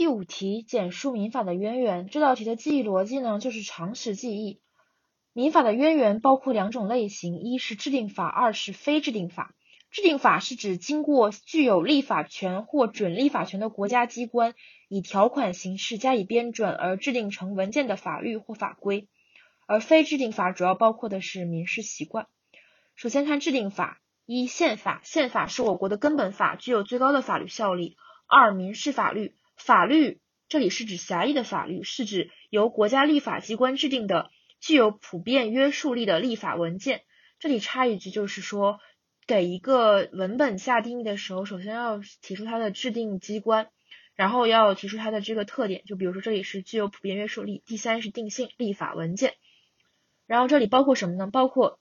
[0.00, 2.08] 第五题，简述民法的渊源。
[2.08, 4.62] 这道题的记忆逻辑呢，就是常识记忆。
[5.34, 9.54] 民法的渊源包括两种类型，一是制定法，二是非制定法。
[9.90, 14.54] 制定法是指经过具有立法权或准立法权的国家机关，
[14.88, 19.06] 以条款形式加以编纂而制定成文件的法律或法规。
[19.66, 22.26] 而非制定法主要包括的是民事习惯。
[22.96, 27.98] 首先看制定法，一宪法，宪法是我国的根本法，具有最高的法律效力。
[28.26, 29.34] 二民事法律。
[29.60, 37.02] 法律这里是指狭义的法律，是指由国家立法机关制定的具有普遍约束力的立法文件。
[37.38, 38.80] 这里插一句，就是说
[39.26, 43.68] 给一个文本下定义的时候，首先要提出它的制定机关，
[44.16, 45.82] 然后要提出它的这个特点。
[45.84, 49.34] 就比如说这里是具有普遍约束力，第三是定性立法文件。
[50.26, 51.28] 然后这里包括什么呢？
[51.30, 51.78] 包括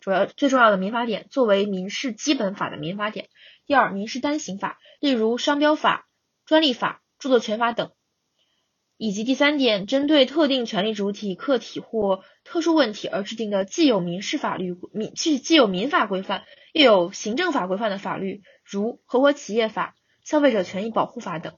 [0.00, 3.28] 主要最重要的民法典，作为民事基本法的民法典。
[3.66, 6.07] 第二，民事单行法，例如商标法。
[6.48, 7.92] 专利法、著作权法等，
[8.96, 21.52] 以及第三点，针对特定权利主体、客体或特殊问题而制定的既有民事法律、民既既有民法规范，又有行政法规范的法律，如合伙企业法、消费者权益保护法等。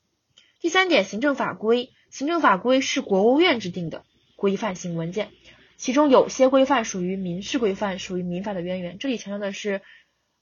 [0.60, 5.30] 第三点，行政法规，行政法规是国务院制定的规范性文件，
[5.76, 8.98] 其中有些规范属于民事规范，属于民法的渊源。
[8.98, 9.82] 这里强调的是。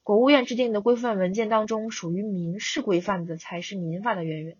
[0.08, 4.56] 国务院制定的规范文件当中，属于民事规范的才是民法的渊源。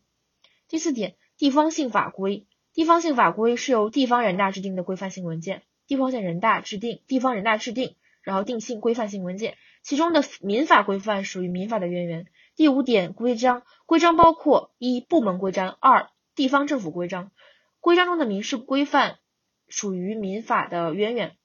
[0.69, 12.27] 第四点，地方性法规，地方性法规是由地方人大制定的规范性文件，地方性人大制定，地方人大制定，然后定性规范性文件，其中的民法规范属于民法的渊源。
[12.55, 17.31] 第五点，规章，规章包括一部门规章，二地方政府规章，
[17.81, 19.17] 规章中的民事规范
[19.67, 21.38] 属于民法的渊源。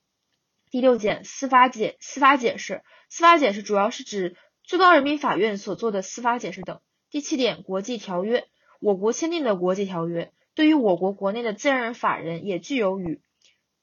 [0.73, 6.79] 第六点，司法解司法解释，司法解释主要是指最高人民法院所做的司法解释等。
[7.11, 8.47] 第七点，国际条约，
[8.79, 13.21] 我国签订的国际条约对于我国国内的自然人法人也具有与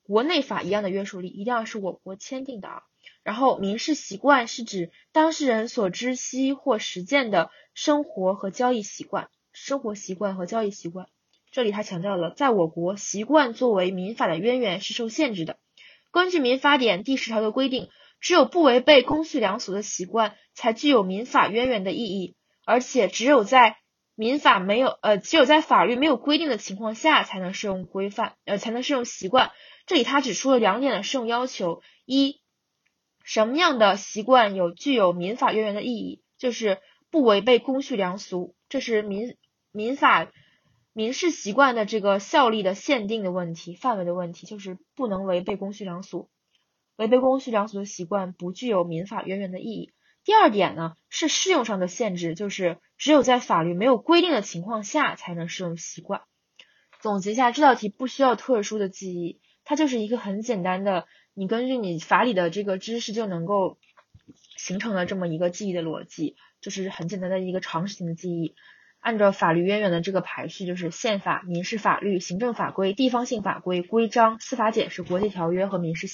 [0.03, 2.83] 国内法一样的约束力，一定要是我国签订的啊。
[3.23, 11.07] 然后，民事习惯是指当事人所知悉或实践的生活和交易习惯，生活习惯和交易习惯。
[11.53, 15.57] 这里他强调了，在我国，习惯作为民法的渊源是受限制的。
[16.13, 17.89] 根据民法典第十条的规定，
[18.21, 22.37] 只有不违背公序良俗的习惯，才具有民法渊源的意义。
[22.65, 23.77] 而且，只有在
[24.15, 29.53] 民法没有呃，只有在法律没有规定的情况下，才能适用规范呃，才能适用习惯。
[29.87, 32.41] 这里他指出了两点的适用要求：一，
[33.25, 36.23] 什么样的习惯有具有民法渊源的意义？
[36.39, 36.79] 就是
[37.11, 39.37] 不违背公序良俗，这是民
[39.73, 40.31] 民法。
[40.93, 46.29] 民事习惯的这个效力的限定的问题、范围的问题，就是不能违背公序良俗。
[46.97, 49.93] 违背公序良俗的习惯不具有民法渊源的意义。
[50.25, 56.23] 第二点呢，是适用上的限制，就是只有在法律没有规定的情况下才能适用习惯。
[57.01, 63.79] 总结一下，这道题不需要特殊的记忆，它就是一个很简单的，你根据你法理的这个知识就能够
[64.59, 68.55] 形成了这么一个记忆的逻辑，就是很简单的一个常识性的记忆。
[69.01, 76.07] 按照法律渊源的这个排序，就是宪法、民事法律、行政法规、地方性法规、规章、司法解释、国际条约和民事。